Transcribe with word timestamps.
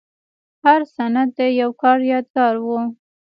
هر 0.63 0.81
سند 0.95 1.29
د 1.37 1.39
یو 1.61 1.71
کار 1.81 1.99
یادګار 2.11 2.55
و. 2.65 2.67